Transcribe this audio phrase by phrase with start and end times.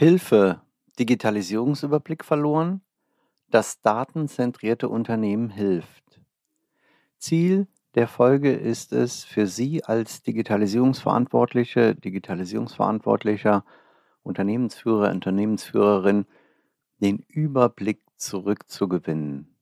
[0.00, 0.62] Hilfe,
[0.98, 2.80] Digitalisierungsüberblick verloren?
[3.50, 6.22] Das datenzentrierte Unternehmen hilft.
[7.18, 13.62] Ziel der Folge ist es für Sie als Digitalisierungsverantwortliche, Digitalisierungsverantwortlicher,
[14.22, 16.24] Unternehmensführer, Unternehmensführerin,
[17.02, 19.54] den Überblick zurückzugewinnen.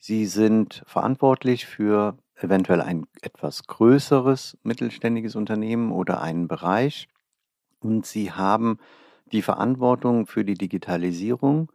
[0.00, 7.06] Sie sind verantwortlich für eventuell ein etwas größeres mittelständiges Unternehmen oder einen Bereich
[7.78, 8.80] und Sie haben
[9.32, 11.70] die Verantwortung für die Digitalisierung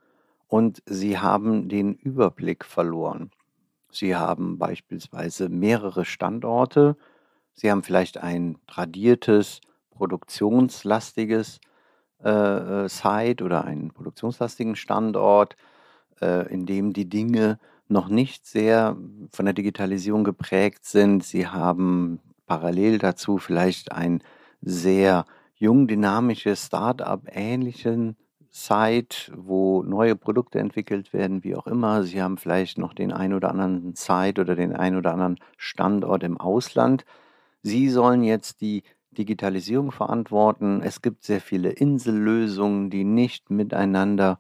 [0.48, 3.32] und sie haben den Überblick verloren.
[3.92, 6.96] Sie haben beispielsweise mehrere Standorte,
[7.54, 11.60] sie haben vielleicht ein tradiertes, produktionslastiges
[12.24, 15.56] äh, äh Site oder einen produktionslastigen Standort,
[16.22, 18.96] äh, in dem die Dinge noch nicht sehr
[19.32, 21.24] von der Digitalisierung geprägt sind.
[21.24, 24.24] Sie haben parallel dazu vielleicht ein
[24.62, 25.26] sehr
[25.62, 28.18] jung dynamische Start-up-ähnlichen
[28.50, 32.02] Site, wo neue Produkte entwickelt werden, wie auch immer.
[32.02, 36.24] Sie haben vielleicht noch den ein oder anderen Site oder den ein oder anderen Standort
[36.24, 37.06] im Ausland.
[37.62, 40.82] Sie sollen jetzt die Digitalisierung verantworten.
[40.82, 44.40] Es gibt sehr viele Insellösungen, die nicht miteinander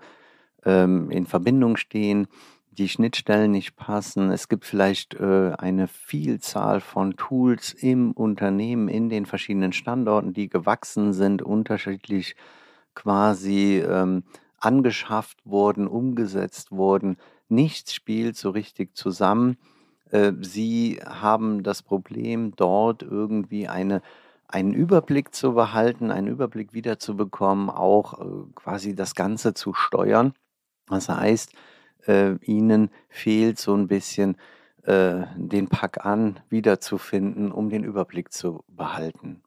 [0.65, 2.27] ähm, in Verbindung stehen
[2.71, 4.31] die Schnittstellen nicht passen.
[4.31, 10.47] Es gibt vielleicht äh, eine Vielzahl von Tools im Unternehmen, in den verschiedenen Standorten, die
[10.47, 12.35] gewachsen sind, unterschiedlich
[12.95, 14.23] quasi ähm,
[14.57, 17.17] angeschafft wurden, umgesetzt wurden.
[17.49, 19.57] Nichts spielt so richtig zusammen.
[20.09, 24.01] Äh, sie haben das Problem, dort irgendwie eine
[24.53, 30.33] einen Überblick zu behalten, einen Überblick wiederzubekommen, auch äh, quasi das Ganze zu steuern.
[30.87, 31.53] Das heißt,
[32.07, 34.37] äh, ihnen fehlt so ein bisschen
[34.83, 39.41] äh, den Pack an wiederzufinden, um den Überblick zu behalten.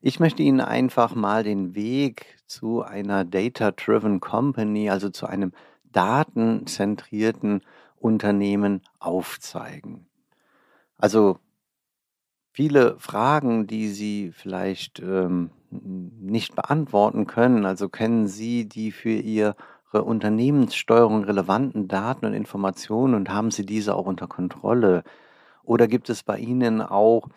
[0.00, 5.52] Ich möchte Ihnen einfach mal den Weg zu einer Data-Driven Company, also zu einem
[5.90, 7.62] datenzentrierten
[7.96, 10.06] Unternehmen aufzeigen.
[10.96, 11.40] Also
[12.52, 19.56] viele Fragen, die Sie vielleicht ähm, nicht beantworten können, also kennen Sie die für Ihr
[19.92, 25.04] Unternehmenssteuerung relevanten Daten und Informationen und haben Sie diese auch unter Kontrolle?
[25.64, 27.28] Oder gibt es bei Ihnen auch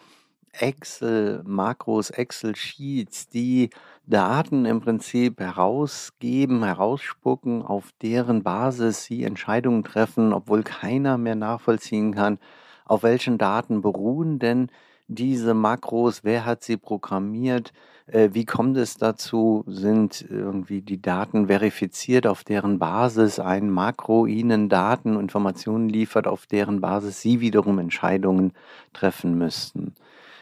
[0.53, 3.69] Excel, Makros, Excel-Sheets, die
[4.05, 12.13] Daten im Prinzip herausgeben, herausspucken, auf deren Basis Sie Entscheidungen treffen, obwohl keiner mehr nachvollziehen
[12.13, 12.37] kann,
[12.85, 14.69] auf welchen Daten beruhen denn
[15.07, 17.73] diese Makros, wer hat sie programmiert,
[18.13, 24.67] wie kommt es dazu, sind irgendwie die Daten verifiziert, auf deren Basis ein Makro Ihnen
[24.67, 28.53] Daten, Informationen liefert, auf deren Basis Sie wiederum Entscheidungen
[28.93, 29.93] treffen müssten.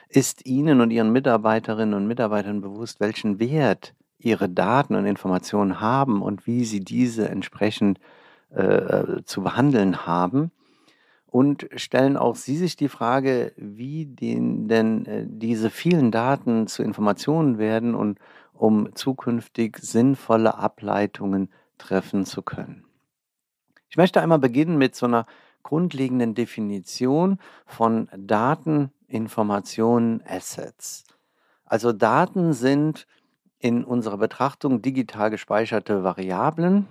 [0.09, 6.23] Ist Ihnen und Ihren Mitarbeiterinnen und Mitarbeitern bewusst, welchen Wert Ihre Daten und Informationen haben
[6.23, 7.99] und wie Sie diese entsprechend
[8.49, 10.51] äh, äh zu behandeln haben?
[11.31, 16.81] Und stellen auch Sie sich die Frage, wie den, denn äh, diese vielen Daten zu
[16.81, 18.19] Informationen werden und
[18.53, 22.85] um zukünftig sinnvolle Ableitungen treffen zu können.
[23.89, 25.25] Ich möchte einmal beginnen mit so einer
[25.63, 31.05] grundlegenden Definition von Daten, Informationen, Assets.
[31.63, 33.05] Also Daten sind
[33.59, 36.87] in unserer Betrachtung digital gespeicherte Variablen,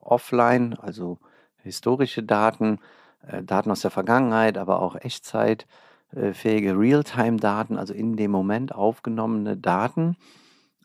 [0.00, 1.18] offline, also
[1.62, 3.05] historische Daten, äh,
[3.44, 10.16] Daten aus der Vergangenheit, aber auch echtzeitfähige Realtime-Daten, also in dem Moment aufgenommene Daten.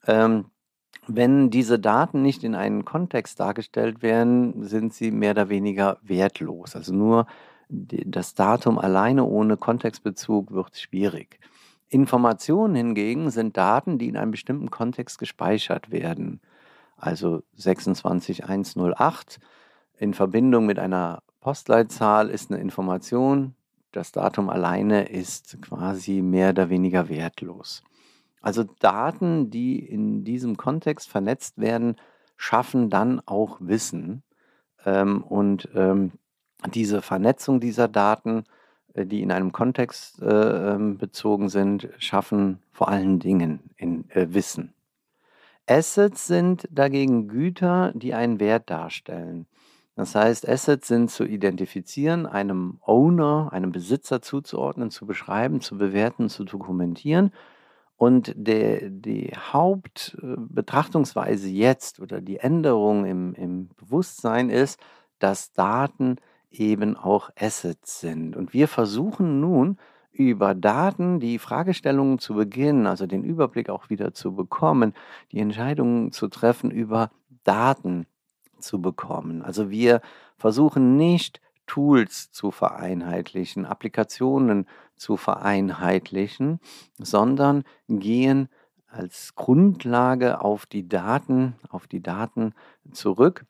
[0.07, 0.45] Ähm,
[1.07, 6.75] wenn diese Daten nicht in einen Kontext dargestellt werden, sind sie mehr oder weniger wertlos.
[6.75, 7.25] Also nur
[7.69, 11.39] das Datum alleine ohne Kontextbezug wird schwierig.
[11.87, 16.41] Informationen hingegen sind Daten, die in einem bestimmten Kontext gespeichert werden.
[16.97, 19.39] Also 26108
[19.97, 23.55] in Verbindung mit einer Postleitzahl ist eine Information.
[23.91, 27.83] Das Datum alleine ist quasi mehr oder weniger wertlos.
[28.41, 31.97] Also Daten, die in diesem Kontext vernetzt werden,
[32.37, 34.23] schaffen dann auch Wissen.
[34.85, 36.11] Ähm, und ähm,
[36.73, 38.45] diese Vernetzung dieser Daten,
[38.93, 44.27] äh, die in einem Kontext äh, ähm, bezogen sind, schaffen vor allen Dingen in, äh,
[44.29, 44.73] Wissen.
[45.67, 49.45] Assets sind dagegen Güter, die einen Wert darstellen.
[50.01, 56.27] Das heißt, Assets sind zu identifizieren, einem Owner, einem Besitzer zuzuordnen, zu beschreiben, zu bewerten,
[56.27, 57.31] zu dokumentieren
[57.97, 64.79] und der, die Hauptbetrachtungsweise jetzt oder die Änderung im, im Bewusstsein ist,
[65.19, 66.15] dass Daten
[66.49, 68.35] eben auch Assets sind.
[68.35, 69.77] Und wir versuchen nun
[70.11, 74.95] über Daten die Fragestellungen zu beginnen, also den Überblick auch wieder zu bekommen,
[75.31, 77.11] die Entscheidungen zu treffen über
[77.43, 78.07] Daten
[78.61, 79.41] zu bekommen.
[79.41, 80.01] Also wir
[80.37, 86.59] versuchen nicht Tools zu vereinheitlichen, Applikationen zu vereinheitlichen,
[86.97, 88.49] sondern gehen
[88.87, 92.53] als Grundlage auf die Daten, auf die Daten
[92.91, 93.45] zurück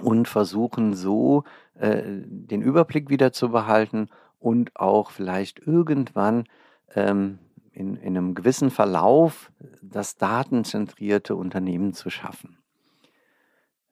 [0.00, 1.44] und versuchen so
[1.74, 4.08] äh, den Überblick wieder zu behalten
[4.38, 6.44] und auch vielleicht irgendwann
[6.94, 7.38] ähm,
[7.72, 12.58] in, in einem gewissen Verlauf das datenzentrierte Unternehmen zu schaffen.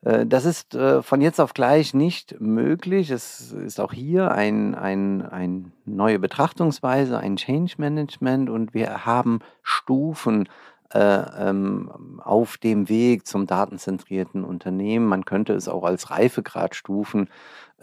[0.03, 3.11] Äh, das ist äh, von jetzt auf gleich nicht möglich.
[3.11, 9.41] Es ist auch hier eine ein, ein neue Betrachtungsweise, ein Change Management und wir haben
[9.63, 10.49] Stufen
[10.93, 15.07] äh, ähm, auf dem Weg zum datenzentrierten Unternehmen.
[15.07, 17.29] Man könnte es auch als Reifegradstufen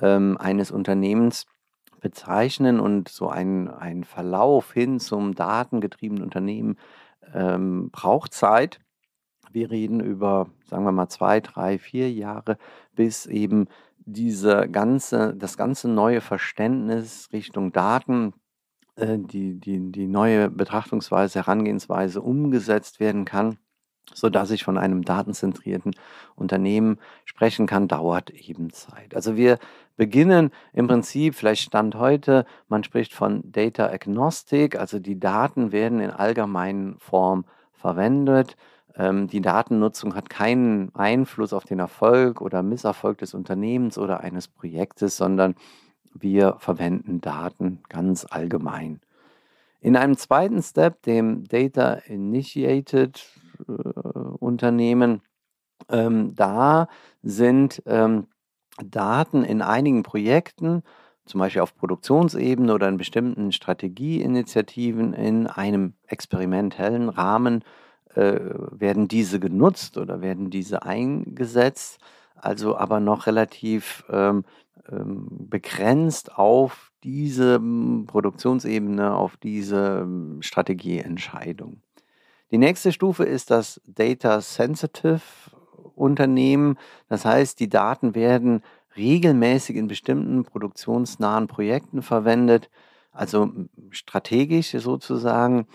[0.02, 1.46] ähm, eines Unternehmens
[2.02, 6.78] bezeichnen und so ein, Verlauf hin zum datengetriebenen Unternehmen
[7.34, 8.80] ähm, braucht Zeit.
[9.58, 12.60] Wir reden über, sagen wir mal, zwei, drei, vier Jahre,
[12.96, 13.68] bis eben
[14.06, 18.34] diese ganze, das ganze neue Verständnis Richtung Daten,
[18.98, 23.58] äh, die, die, die neue Betrachtungsweise, Herangehensweise umgesetzt werden kann,
[24.14, 25.96] sodass ich von einem datenzentrierten
[26.36, 29.16] Unternehmen sprechen kann, dauert eben Zeit.
[29.16, 29.58] Also wir
[29.96, 36.00] beginnen im Prinzip, vielleicht Stand heute, man spricht von Data Agnostic, also die Daten werden
[36.00, 38.56] in allgemeinen Form verwendet.
[38.98, 44.48] Ähm, die Datennutzung hat keinen Einfluss auf den Erfolg oder Misserfolg des Unternehmens oder eines
[44.48, 45.56] Projektes, sondern
[46.14, 49.00] wir verwenden Daten ganz allgemein.
[49.80, 53.24] In einem zweiten Step, dem Data Initiated
[53.68, 55.22] äh, Unternehmen,
[55.90, 56.88] ähm, da
[57.22, 58.28] sind ähm,
[58.84, 60.82] Daten in einigen Projekten,
[61.26, 67.64] zum Beispiel auf Produktionsebene oder in bestimmten Strategieinitiativen in einem experimentellen Rahmen
[68.18, 68.40] äh,
[68.72, 72.00] werden diese genutzt oder werden diese eingesetzt,
[72.36, 74.44] also aber noch relativ ähm,
[74.92, 81.82] ähm, begrenzt auf diese hm, Produktionsebene, auf diese hm, Strategieentscheidung.
[82.50, 85.22] Die nächste Stufe ist das Data Sensitive
[85.94, 86.78] Unternehmen.
[87.10, 88.64] Das heißt, die Daten werden
[88.96, 92.72] regelmäßig in bestimmten produktionsnahen Projekten verwendet,
[93.12, 95.68] also hm, strategisch sozusagen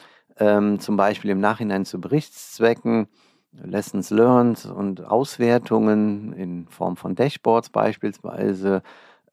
[0.42, 3.06] ähm, zum Beispiel im Nachhinein zu Berichtszwecken,
[3.52, 8.82] Lessons learned und Auswertungen in Form von Dashboards beispielsweise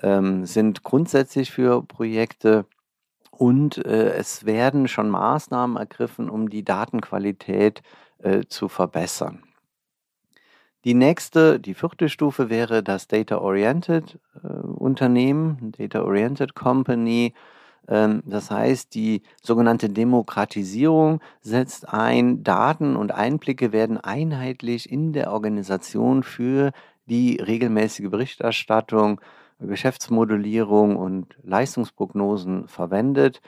[0.01, 2.65] ähm, sind grundsätzlich für Projekte
[3.31, 7.81] und äh, es werden schon Maßnahmen ergriffen, um die Datenqualität
[8.19, 9.43] äh, zu verbessern.
[10.85, 17.33] Die nächste, die vierte Stufe wäre das Data-Oriented äh, Unternehmen, Data-Oriented Company.
[17.89, 25.33] Ähm, das heißt, die sogenannte Demokratisierung setzt ein, Daten und Einblicke werden einheitlich in der
[25.33, 26.71] Organisation für
[27.07, 29.19] die regelmäßige Berichterstattung,
[29.59, 33.41] Geschäftsmodellierung und Leistungsprognosen verwendet.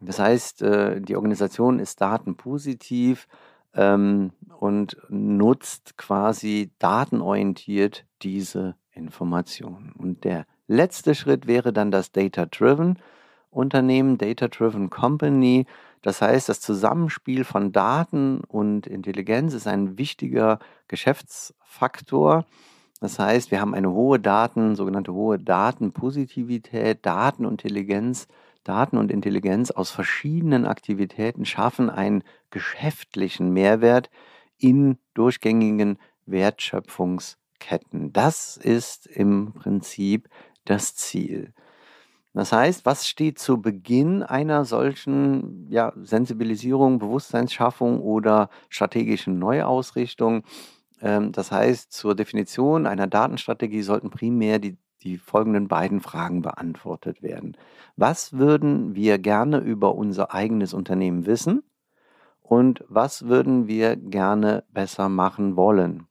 [0.00, 3.26] Das heißt, äh, die Organisation ist datenpositiv
[3.74, 9.92] ähm, und nutzt quasi datenorientiert diese Informationen.
[9.98, 12.98] Und der letzte Schritt wäre dann das Data-Driven.
[13.50, 15.66] Unternehmen, Data-Driven Company.
[16.02, 22.44] Das heißt, das Zusammenspiel von Daten und Intelligenz ist ein wichtiger Geschäftsfaktor.
[23.00, 28.28] Das heißt, wir haben eine hohe Daten, sogenannte hohe Datenpositivität, Datenintelligenz.
[28.62, 34.10] Daten und Intelligenz aus verschiedenen Aktivitäten schaffen einen geschäftlichen Mehrwert
[34.58, 38.12] in durchgängigen Wertschöpfungsketten.
[38.12, 40.28] Das ist im Prinzip
[40.66, 41.54] das Ziel.
[42.32, 50.44] Das heißt, was steht zu Beginn einer solchen ja, Sensibilisierung, Bewusstseinsschaffung oder strategischen Neuausrichtung?
[51.00, 57.22] Ähm, das heißt, zur Definition einer Datenstrategie sollten primär die, die folgenden beiden Fragen beantwortet
[57.22, 57.56] werden.
[57.96, 61.64] Was würden wir gerne über unser eigenes Unternehmen wissen?
[62.42, 66.06] Und was würden wir gerne besser machen wollen?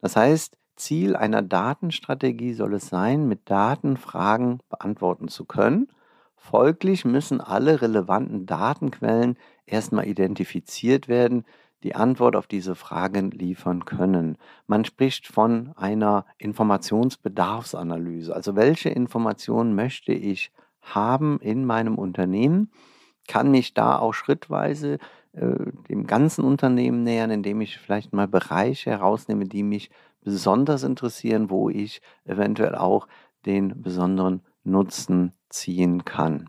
[0.00, 5.88] Das heißt, Ziel einer Datenstrategie soll es sein, mit Daten Fragen beantworten zu können.
[6.36, 11.44] Folglich müssen alle relevanten Datenquellen erstmal identifiziert werden,
[11.84, 14.38] die Antwort auf diese Fragen liefern können.
[14.66, 18.34] Man spricht von einer Informationsbedarfsanalyse.
[18.34, 20.50] Also welche Informationen möchte ich
[20.80, 22.70] haben in meinem Unternehmen?
[23.28, 24.98] Kann mich da auch schrittweise
[25.32, 29.90] äh, dem ganzen Unternehmen nähern, indem ich vielleicht mal Bereiche herausnehme, die mich
[30.24, 33.06] besonders interessieren, wo ich eventuell auch
[33.46, 36.48] den besonderen Nutzen ziehen kann.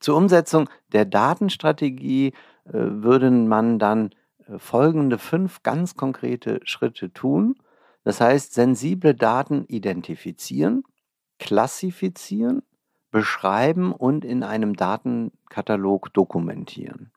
[0.00, 4.10] Zur Umsetzung der Datenstrategie äh, würde man dann
[4.46, 7.56] äh, folgende fünf ganz konkrete Schritte tun.
[8.04, 10.84] Das heißt, sensible Daten identifizieren,
[11.38, 12.62] klassifizieren,
[13.10, 17.12] beschreiben und in einem Datenkatalog dokumentieren.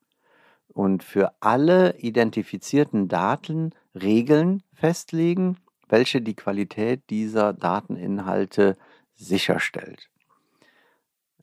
[0.67, 5.58] Und für alle identifizierten Daten Regeln festlegen,
[5.89, 8.77] welche die Qualität dieser Dateninhalte
[9.13, 10.10] sicherstellt.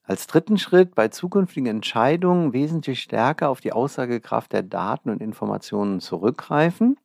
[0.06, 6.00] Als dritten Schritt bei zukünftigen Entscheidungen wesentlich stärker auf die Aussagekraft der Daten und Informationen
[6.00, 6.98] zurückgreifen.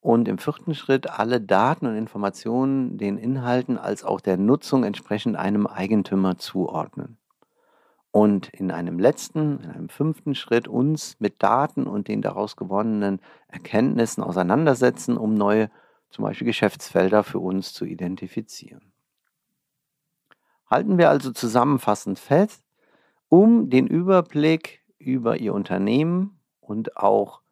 [0.00, 5.36] Und im vierten Schritt alle Daten und Informationen den Inhalten als auch der Nutzung entsprechend
[5.36, 7.18] einem Eigentümer zuordnen.
[8.12, 13.20] Und in einem letzten, in einem fünften Schritt uns mit Daten und den daraus gewonnenen
[13.48, 15.70] Erkenntnissen auseinandersetzen, um neue,
[16.10, 18.92] zum Beispiel Geschäftsfelder für uns zu identifizieren.
[20.68, 22.64] Halten wir also zusammenfassend fest,
[23.28, 27.42] um den Überblick über Ihr Unternehmen und auch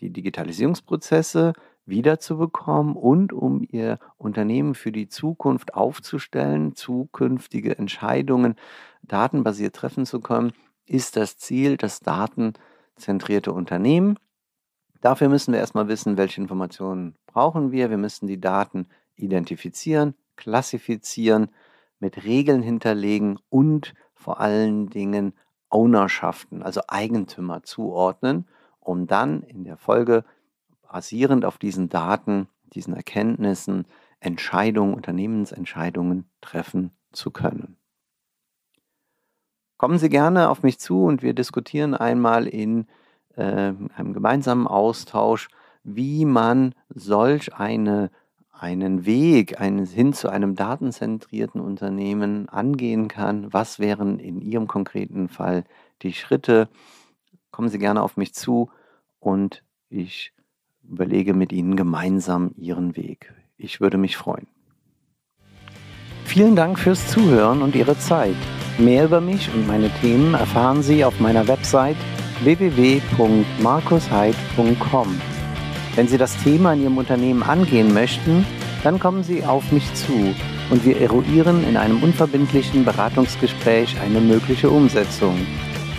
[0.00, 1.52] die Digitalisierungsprozesse
[1.86, 8.56] wiederzubekommen und um Ihr Unternehmen für die Zukunft aufzustellen, zukünftige Entscheidungen
[9.02, 10.52] datenbasiert treffen zu können,
[10.84, 14.18] ist das Ziel das datenzentrierte Unternehmen.
[15.00, 17.90] Dafür müssen wir erstmal wissen, welche Informationen brauchen wir.
[17.90, 21.48] Wir müssen die Daten identifizieren, klassifizieren,
[21.98, 25.32] mit Regeln hinterlegen und vor allen Dingen
[25.70, 28.46] Ownerschaften, also Eigentümer zuordnen,
[28.80, 30.24] um dann in der Folge
[30.90, 33.86] basierend auf diesen Daten, diesen Erkenntnissen
[34.20, 37.76] Entscheidungen, Unternehmensentscheidungen treffen zu können.
[39.76, 42.86] Kommen Sie gerne auf mich zu und wir diskutieren einmal in
[43.36, 43.42] äh,
[43.94, 45.48] einem gemeinsamen Austausch,
[45.84, 48.10] wie man solch eine
[48.58, 53.52] einen Weg einen, hin zu einem datenzentrierten Unternehmen angehen kann.
[53.52, 55.64] Was wären in Ihrem konkreten Fall
[56.02, 56.68] die Schritte?
[57.50, 58.70] Kommen Sie gerne auf mich zu
[59.20, 60.32] und ich
[60.90, 63.34] überlege mit Ihnen gemeinsam Ihren Weg.
[63.56, 64.46] Ich würde mich freuen.
[66.24, 68.36] Vielen Dank fürs Zuhören und Ihre Zeit.
[68.78, 71.96] Mehr über mich und meine Themen erfahren Sie auf meiner Website
[72.42, 75.20] www.markusheid.com.
[75.94, 78.44] Wenn Sie das Thema in Ihrem Unternehmen angehen möchten,
[78.82, 80.34] dann kommen Sie auf mich zu
[80.70, 85.38] und wir eruieren in einem unverbindlichen Beratungsgespräch eine mögliche Umsetzung.